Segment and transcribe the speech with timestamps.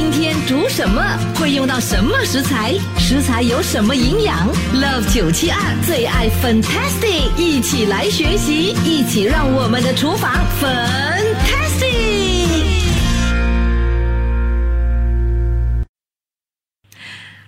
[0.00, 1.02] 今天煮什么？
[1.34, 2.72] 会用到什么食材？
[2.98, 12.09] 食材有什么营养？Love 九七二最爱 Fantastic，一起来学习，一起让我们的厨房 Fantastic。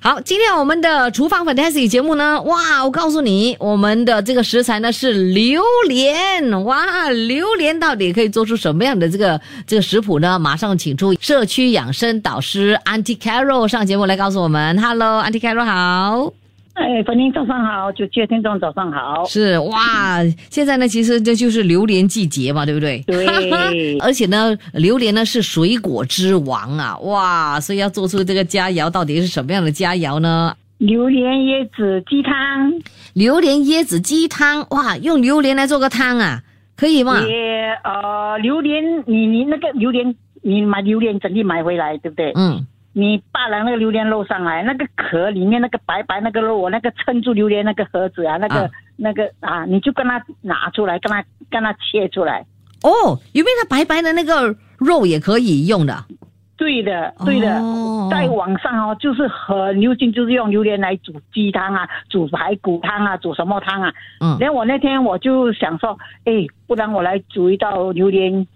[0.05, 10.41] 好，今天我们的厨房 Fantasy 节目呢，哇，我告诉你，我们的这个食材呢是榴莲，哇，榴莲到底可以做出什么样的这个这个食谱呢？
[10.41, 14.77] 马上请出社区养生导师 Anti Carol 上节目来告诉我们。
[14.83, 16.42] ，Hello，Anti Carol 好。
[16.75, 19.25] 哎，粉玲早上好，九七听众早上好。
[19.27, 23.03] 是哇，现在呢，其实这就是榴莲季节嘛，对不对？
[23.07, 30.57] 对，而且呢，榴莲呢是水果之王啊，哇，所以要做出这个佳肴，到底是什么样的佳肴呢？
[30.79, 32.73] 榴莲椰子鸡汤，
[33.13, 36.43] 榴莲椰子鸡汤，哇，用榴莲来做个汤啊，
[36.75, 37.21] 可以吗？
[37.21, 42.33] 也呃，榴莲，你你那个榴莲，你买榴莲整粒买回来，对不对？
[42.35, 42.67] 嗯。
[42.95, 52.45] 你扒了那个榴莲肉上来，那个壳里面那个白白那个肉，我那个撑住榴莲那个盒子啊，那个那个啊，你就跟它拿出来，跟它跟它切出来。
[52.83, 56.05] 哦，有没有它白白的那个肉也可以用的？
[56.55, 57.49] 对的，对的，
[58.11, 63.93] 在网上哦，就是很流行，就是用榴莲来煮鸡汤啊，煮排骨汤啊，煮什么汤啊？
[64.21, 64.37] 嗯。
[64.39, 68.47] 然后我那天我就想说，哎，不然我来煮一道榴莲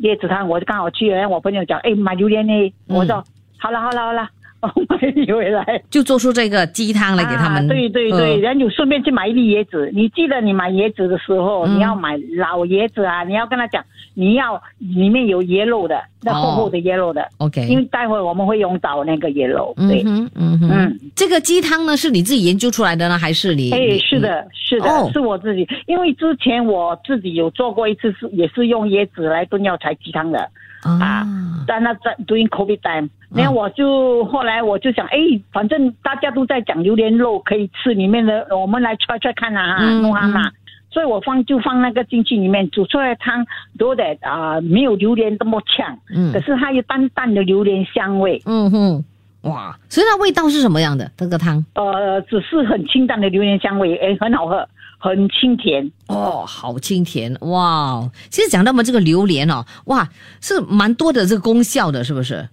[0.00, 3.22] 椰子汤，我就刚好去了，我朋友讲，哎，买榴莲呢，我说。
[3.62, 4.28] 好了好了好了，
[4.74, 7.68] 我买你回来，就做出这个鸡汤来给他们。
[7.68, 9.88] 对对对，然后你顺便去买一粒椰子。
[9.94, 13.22] 你记得你买椰子的时候，你要买老椰子啊！
[13.22, 17.24] 你要跟他讲，你要里面有椰肉的，那厚厚的椰肉的。
[17.38, 19.72] OK，因为待会我们会用到那个椰肉。
[19.76, 21.00] 对，嗯嗯嗯。
[21.14, 23.70] 这个鸡汤呢，是你自己研究出来的呢，还是你？
[23.70, 25.68] 哎，是的，是的，是我自己。
[25.86, 30.48] 因为之前我自己有做过一次，是也是用椰子来炖药材鸡汤的。
[30.82, 31.26] 啊，
[31.66, 35.18] 在那在 doing COVID time，然后我就后来我就想，哎，
[35.52, 40.50] 反正大家都在讲榴莲肉可以吃，里面的我们来揣揣看啊，弄啊嘛，
[40.90, 43.46] 所以我放就放那个进去里面煮出来汤，
[43.78, 49.04] 都得啊没有榴莲这么呛，嗯，可是它有淡淡的榴莲香味，嗯哼，
[49.42, 51.64] 哇，所以它味道是什么样的这个汤？
[51.74, 54.68] 呃，只是很清淡的榴莲香味，哎，很好喝。
[55.02, 58.08] 很清甜哦，好清甜哇！
[58.30, 60.08] 其实讲到我们这个榴莲哦，哇，
[60.40, 62.48] 是蛮多的这个功效的，是不是？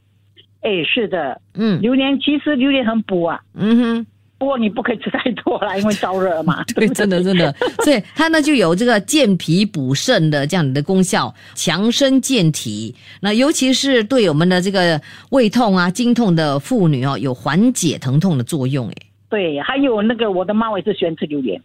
[0.62, 4.08] 哎，是的，嗯，榴莲其实榴莲很补啊，嗯哼，
[4.40, 6.64] 不过你不可以吃太多了，因为燥热嘛。
[6.74, 7.54] 对，真的真的，
[7.86, 12.96] 所以它呢就有这个健脾补肾的这样的功效，强身健体。
[13.22, 15.00] 那尤其是对我们的这个
[15.30, 18.90] 胃痛啊、经痛的妇女哦，有缓解疼痛的作用。
[18.90, 18.94] 哎，
[19.30, 21.62] 对，还有那个我的猫也是喜欢吃榴莲。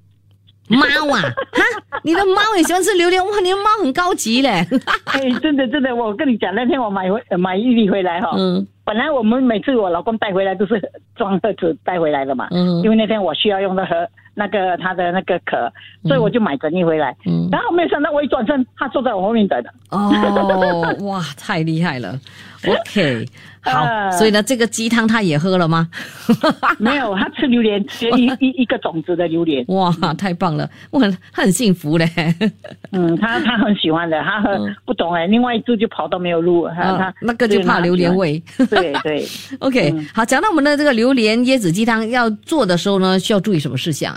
[0.69, 1.21] 猫啊，
[1.53, 1.63] 哈！
[2.03, 3.41] 你的猫也喜欢吃榴莲哇！
[3.41, 4.67] 你的猫很高级嘞。
[5.07, 8.31] 哎，真的真的，我跟你讲，那天我买回买一粒回来哈。
[8.37, 8.67] 嗯。
[8.85, 10.81] 本来我们每次我老公带回来都是
[11.17, 12.49] 装盒子带回来的嘛。
[12.51, 12.83] 嗯。
[12.83, 13.95] 因为那天我需要用的盒
[14.35, 15.73] 那个他的那个壳，
[16.05, 17.17] 所以我就买整理回来。
[17.27, 17.49] 嗯。
[17.51, 19.71] 然后没想到我一转身，他坐在我后面等的。
[19.91, 20.11] 哦，
[21.07, 22.19] 哇，太厉害了。
[22.67, 23.27] OK。
[23.67, 25.89] 好，所以呢，这个鸡汤他也喝了吗？
[26.79, 29.65] 没有，他吃榴莲，吃一一一个种子的榴莲。
[29.69, 32.07] 哇，太棒了，我很他很幸福嘞。
[32.93, 35.27] 嗯，他他很喜欢的，他很不懂哎。
[35.27, 38.39] 另外一只就跑到没有路，他他那个就怕榴莲味。
[38.75, 39.25] 对对，
[39.61, 44.15] OK，好，讲到我们的这个榴莲椰子鸡汤要做的时候呢，需要注意什么事项？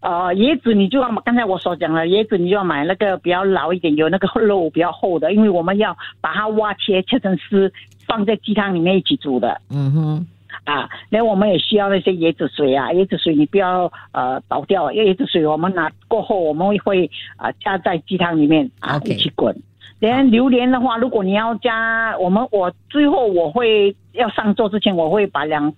[0.00, 7.72] 呃，椰子你就要刚才我所讲了，椰子你就要买那个比较老一点，有那个肉比较厚的，因为我们要把它挖切切成丝，
[8.06, 9.60] 放在鸡汤里面一起煮的。
[9.70, 10.26] 嗯哼，
[10.64, 19.56] 啊，那我们也需要那些椰子水啊，椰子水你不要呃倒掉，因为椰子水我们拿过后我们会啊加在鸡汤里面啊一起滚。
[19.98, 25.72] 连榴莲的话，如果你要加，我们我最后我会要上桌之前，我会把两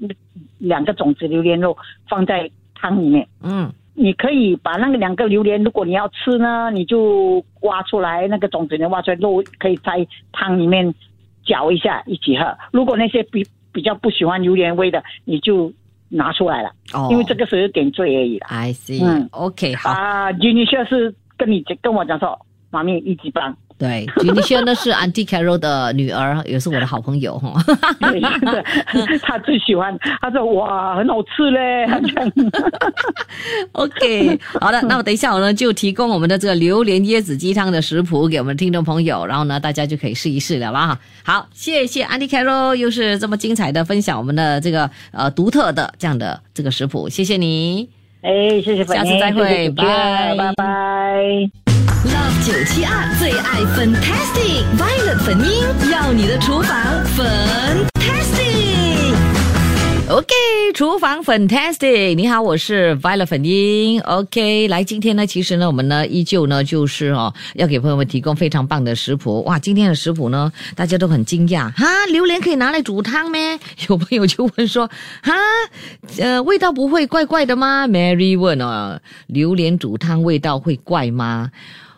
[0.59, 1.77] 两个种子榴莲肉
[2.09, 3.27] 放在汤里面。
[3.43, 3.73] 嗯。
[4.01, 10.95] 你可以把那个两个榴莲，如果你要吃呢，你就挖出来那个种子，你挖出来肉可以在汤里面
[11.45, 12.57] 搅一下一起喝。
[12.71, 15.73] 如果那些比比较不喜欢榴莲味的，你就
[16.09, 18.47] 拿出来了，哦，因为这个是点缀而已啦。
[18.49, 22.39] I see，嗯，OK，好啊，Junior 是跟你跟我讲说，
[22.71, 23.57] 妈咪一级棒。
[23.79, 27.55] 对，吉尼轩呢是 Auntie Carol 的女儿，也是我的好朋友哈。
[29.23, 31.87] 他最喜欢，他说哇，很好吃嘞。
[33.73, 40.99] OK，好的，那么等一下我呢就提供我们的这个榴莲椰子鸡汤的食谱给我们听众朋友，然后呢大家就可以试一试了啦。
[41.23, 47.89] 好，谢谢 Auntie Carol，又是这么精彩的分享我们的这个呃独特的这样的这个食谱，谢谢你。
[48.23, 51.68] 哎，谢谢，下次再会，拜拜拜。
[52.05, 57.98] Love 九七二最爱 Fantastic Violet 粉音，要你的厨房粉。
[60.19, 60.35] OK，
[60.75, 64.01] 厨房 fantastic，你好，我是 Violet 粉英。
[64.01, 69.45] OK，来，今天呢，其实呢，我们呢依旧呢就是哦，要给朋友们提供非常棒的食谱。
[69.45, 73.61] 哇，今天的食谱呢，大家都很惊讶哈，榴莲可以拿来煮汤咩？
[73.89, 74.91] 有朋友就问说，
[75.23, 75.35] 哈，
[76.19, 81.53] 呃，味道不会怪怪的吗？Mary 问哦，榴莲煮汤味道会怪吗？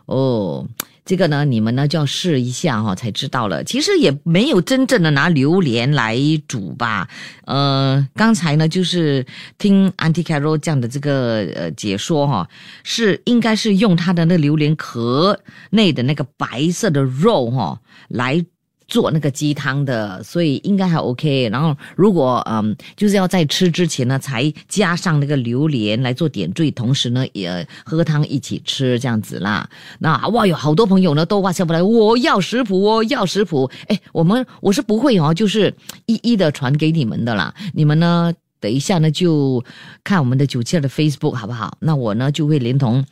[0.04, 0.66] 哦。
[1.04, 3.64] 这个呢，你们呢就要试一下哈，才知道了。
[3.64, 6.16] 其实也没有真正的拿榴莲来
[6.46, 7.08] 煮吧。
[7.46, 9.26] 呃，刚才呢就是
[9.58, 12.48] 听 Auntie Carol 这样的这个呃解说哈，
[12.84, 18.44] 是应该是用它的那榴莲壳内的那个白色的肉哈来。
[18.90, 21.48] 做那个鸡汤的，所以应该还 OK。
[21.50, 29.66] 然后如果嗯，就是要在吃之前呢，才加上那个榴莲来做点缀，同时呢也喝汤一起吃这样子啦。
[30.00, 33.70] 那哇，有好多朋友呢都哇下不来，我要食谱，我要食谱。
[33.86, 35.72] 哎，我们我是不会哦，就是
[36.06, 37.54] 一一的传给你们的啦。
[37.72, 39.64] 你们呢，等一下呢就
[40.02, 41.78] 看我们的九七二的 Facebook 好不好？
[41.80, 43.04] 那我呢就会连同。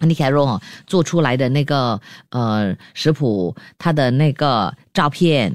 [0.00, 2.00] 你凯若做出来的那个
[2.30, 5.54] 呃食谱，它的那个照片，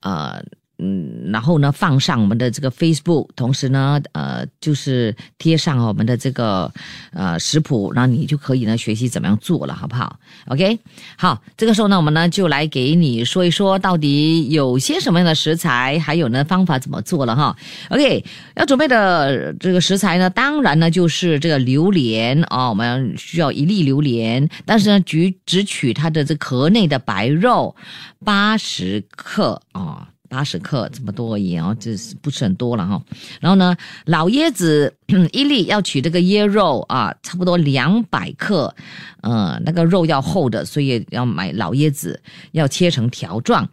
[0.00, 0.42] 呃。
[0.78, 6.72] 嗯，然后呢，放上我们的这个 Facebook，同时呢，呃，就是贴上我们的这个
[7.12, 10.78] 呃食谱，然后你就可以呢学习怎么样做了，好不好？OK，
[11.16, 17.56] 好，这个时候呢，我们呢就来给你说一说，到底有些什么样的食材，还有呢方法怎么做了哈。
[17.90, 18.24] OK，
[18.56, 27.76] 要准备的这个食材呢，当然呢就是这个榴莲啊，我们需要一粒榴莲，但是呢，只只取它的这壳内的白肉
[28.24, 30.08] 八十克啊。
[30.32, 33.02] 八十克这么多而已哦，这是不是很多了哈？
[33.38, 33.76] 然后呢，
[34.06, 34.96] 老椰子
[35.30, 38.74] 一粒要取这个椰肉啊，差不多两百克，
[39.20, 42.18] 呃，那个肉要厚的，所以要买老椰子，
[42.52, 43.68] 要切成条状。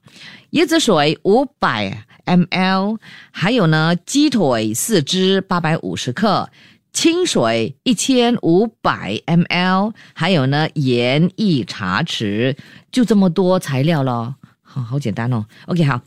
[0.51, 2.97] 椰子水五百 ml，
[3.31, 6.50] 还有呢，鸡腿四只八百五十克，
[6.91, 12.57] 清水一千五百 ml，还有呢，盐一茶匙，
[12.91, 14.35] 就这么多材料咯。
[14.71, 16.00] 好好简单哦，OK，好，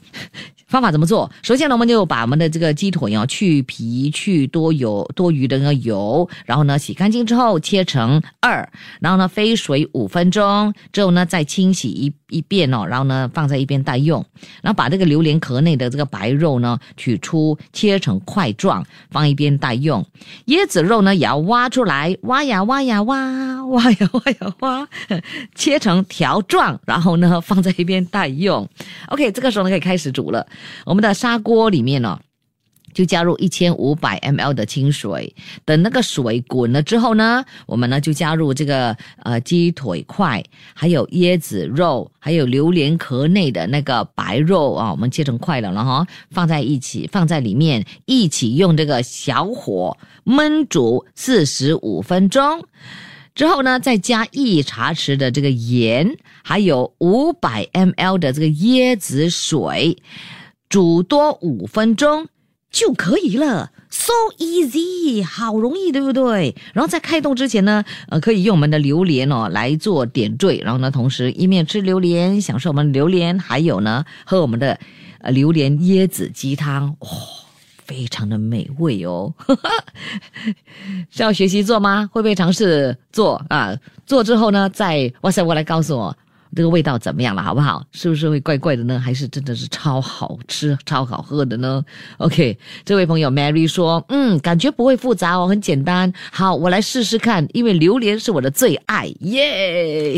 [0.73, 1.31] 方法怎么做？
[1.43, 8.67] 首先呢，我们就把我们的这个鸡腿哦去皮去多油多余的那个油，然后呢洗干净之后切成二，
[8.99, 14.25] 然后呢飞水五分钟之后呢再清洗一一遍哦，然后呢放在一边待用，
[14.63, 20.03] 然后把这个榴莲壳内的这个白肉呢取出切成块状放一边待用，
[20.47, 24.89] 椰子肉呢也要挖出来挖呀挖呀挖挖呀挖呀挖，
[25.55, 28.67] 切成条状，然后呢放在一边待用。
[29.09, 30.47] OK，这个时候呢可以开始煮了。
[30.85, 32.21] 我们的砂锅里面呢，
[32.93, 35.35] 就加入一千五百 mL 的清水。
[35.65, 40.45] 等那个水滚了之后呢，我们呢就加入这个呃鸡腿块，
[40.75, 52.65] 还有椰子肉，还有榴莲壳内的那个白肉啊，我们切成块了了哈，放在一起，放在里面一起用这个小火焖煮四十五分钟。
[53.35, 59.97] 之后呢，再加一茶匙的这个盐，还有五百 mL 的这个椰子水，
[60.73, 62.29] 煮多五分钟
[62.71, 63.73] 就可以了。
[63.91, 66.57] So easy，好容易，对不对？
[66.73, 74.79] 然后在开动之前呢，呃，可以用我们的榴莲哦来做点缀，然后呢，同时一面吃榴莲，享受我们榴莲，还有呢，喝我们的
[75.21, 77.09] 呃榴莲椰子鸡汤，哇！
[77.85, 79.35] 非常的美味哦，
[81.13, 82.09] 是要学习做吗？
[82.11, 83.77] 会不会尝试做啊？
[84.07, 86.17] 做之后呢，再哇塞，我来告诉我
[86.55, 87.85] 这个味道怎么样了，好不好？
[87.93, 89.01] 是不是会怪怪的呢？
[89.01, 91.83] 还是真的是超好吃、超好喝的呢
[92.19, 96.13] ？OK，这位朋友 Mary 说，嗯，感觉不会复杂哦，很简单。
[96.31, 100.15] 好，我来试试看，因为榴莲是我的最爱，耶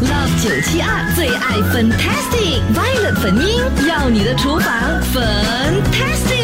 [0.00, 4.72] ！Love 九七二最爱 Fantastic Violet 粉音，要你的厨房
[5.12, 6.39] Fantastic。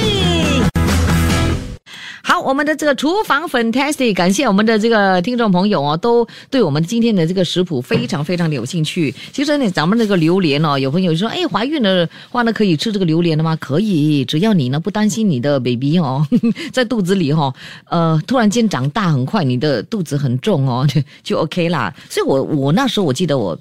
[2.40, 9.14] 我们的这个厨房 fantastic，感谢我们的这个听众朋友哦，都对我们今天的这个食谱非常非常的有兴趣。
[9.32, 13.56] 其实呢，咱们这个榴莲哦，有朋友说，哎，怀孕的话呢，可以吃这个榴莲的吗？
[13.56, 16.26] 可以，只要你呢不担心你的 baby 哦，
[16.72, 17.52] 在肚子里哈，
[17.88, 20.86] 呃，突然间长大很快，你的肚子很重哦，
[21.22, 21.94] 就 OK 啦。
[22.10, 23.58] 所以我我那时候我记得我。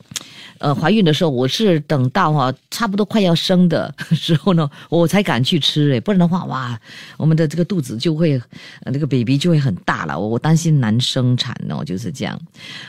[0.59, 6.79] 呃，怀孕的时候，我是等到哈差不多快要生的 时候呢，我才敢去吃诶，不然的话，哇，
[7.17, 8.41] 我们的这个肚子就会，
[8.85, 12.39] 那个 baby 就会很大了，我我担心难生产哦，就是这样，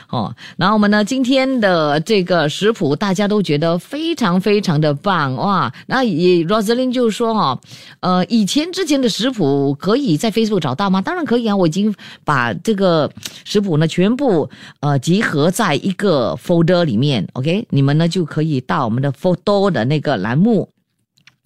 [0.09, 7.59] 哦，然后我们呢今天的这个食谱大家都觉得非常非常的棒哇，那也 Rosalyn 就说哈，
[7.99, 11.01] 呃，以前之前的食谱可以在 Facebook 找到吗？
[11.01, 11.93] 当然可以啊，我已经
[12.23, 13.11] 把这个
[13.43, 17.56] 食谱呢全部呃集合在一个 folder 里面，OK。
[17.69, 20.69] 你们呢就可以到我们的 photo 的那个栏目，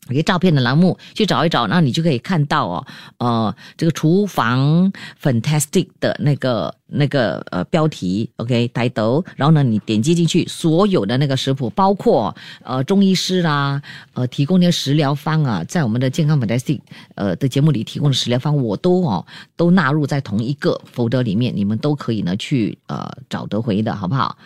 [0.09, 2.85] 一个照片的栏目去找一找，那你就可以看到哦，
[3.19, 4.91] 呃，这个厨房
[5.21, 13.81] fantastic 的那个那个呃标题，OK，抬头，然后呢，你点击进去，所有的那个食谱，包括呃中医师啦，
[14.13, 16.79] 呃提供的食疗方啊，在我们的健康 fantasy
[17.15, 24.37] 呃的节目里提供的食疗方，我都哦都纳入在同一个 folder 里面，你们都可以呢去呃找得回的，好不好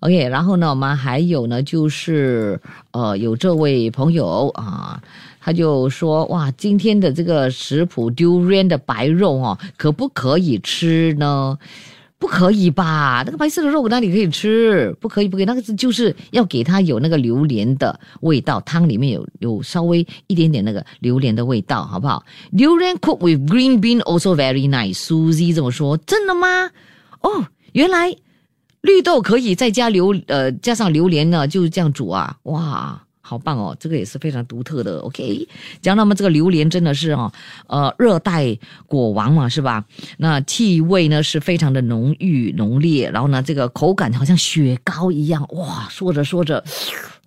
[0.00, 2.58] ？OK，然后呢，我们还有呢，就是
[2.92, 5.02] 呃，有这位朋友啊，
[5.40, 11.58] 他就说哇，今天的这个食谱 durian 的白肉哦，可不可以吃呢？
[12.18, 13.22] 不可以吧？
[13.24, 14.94] 那个白色的肉哪里可以吃？
[15.00, 24.98] 不可以，不可以，那个是就是要给它有那个榴莲的味道，汤里面有有稍微一点点那个榴莲的味道，好不好？Durian cooked with green bean also very nice.
[24.98, 26.70] Susie 这么说，真的吗？
[27.22, 28.14] 哦，原来。
[28.82, 34.98] 绿豆可以再加榴呃加上榴莲呢，就是这样煮啊，哇，好棒哦，这个也是非常独特的。
[34.98, 35.46] OK，
[35.80, 37.30] 讲那么这个榴莲真的是哦，
[37.68, 38.58] 呃，热带
[38.88, 39.84] 果王嘛，是吧？
[40.18, 46.64] 那气味呢是非常的浓郁浓烈，然后呢，这个口感好像雪糕一样，哇，说着说着。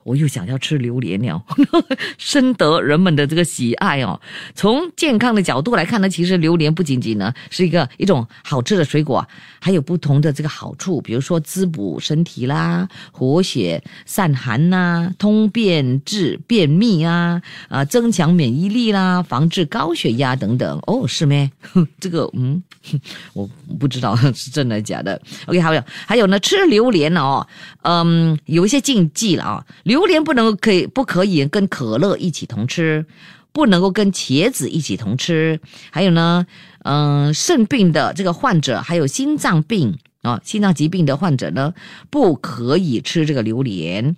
[0.04, 1.42] 我又想要吃榴莲了，
[2.18, 4.20] 深得人们的这个喜爱哦。
[4.56, 9.26] 从健康的角度来看呢，其实榴莲不仅仅呢是一个一种好吃的水果，
[9.60, 20.80] 还有不同的这个好处，比如说滋补身体啦、活血散寒呐、通便治便秘啊、啊增强免疫力啦、防治高血压等等。
[20.88, 21.50] 哦，是咩？
[22.00, 22.62] 这个嗯，
[23.34, 25.22] 我不知道是真的假的。
[25.46, 27.46] OK，还有还有呢，吃榴莲哦，
[27.84, 29.66] 嗯，有一些禁忌了啊。
[29.94, 33.06] 榴莲不能可以不可以跟可乐一起同吃，
[33.52, 35.60] 不能够跟茄子一起同吃。
[35.92, 36.48] 还有呢，
[36.84, 41.76] 嗯，肾病的这个患者，还有心脏病啊，心脏疾病的患者呢，
[42.10, 44.16] 不可以吃这个榴莲。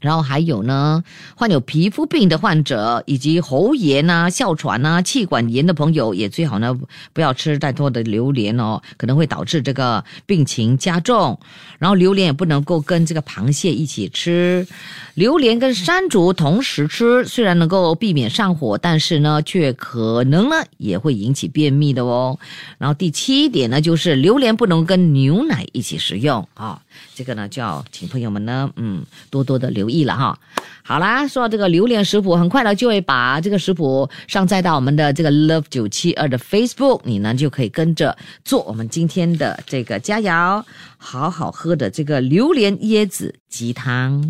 [0.00, 1.02] 然后还有呢，
[1.36, 6.78] 患有皮肤病的患者，以及喉炎啊、哮喘啊、气管炎的朋友，也最好呢
[7.12, 11.38] 不要吃太多的榴莲哦，可能会导致这个病情加重。
[11.78, 14.66] 然后榴莲也不能够跟这个螃蟹一起吃，
[15.14, 22.38] 榴莲跟山竹同时吃，虽然能够避免上火，但是呢，却可能呢也会引起便秘的哦。
[22.78, 26.80] 然后第七点呢，就是榴莲不能跟牛奶一起食用啊。
[27.14, 30.38] 这个呢，就要请朋友们呢，嗯，多多的留意了哈。
[30.82, 40.62] 好啦，说到这个榴莲食谱，很快呢就会把这个食谱上载到我们的这个 Love 九七二的 Facebook，你呢就可以跟着做我们今天的这个佳肴，
[40.96, 44.26] 好好喝的这个榴莲椰子鸡汤。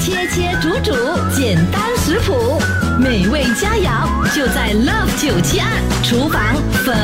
[0.00, 0.92] 切切煮煮，
[1.34, 2.58] 简单食谱，
[2.98, 6.54] 美味佳肴就在 Love 九七二厨房
[6.84, 6.96] 粉。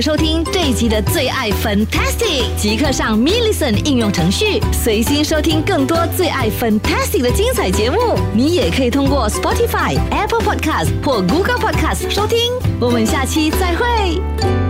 [0.00, 7.98] 收听这一集的最爱 Fantastic，即刻上 m i l l i c e n t 应用程序，随心收听更多最爱 Fantastic 的精彩节目。
[8.34, 12.38] 你也可以通过 Spotify、Apple Podcast 或 Google Podcast 收听。
[12.80, 14.65] 我们下期再会。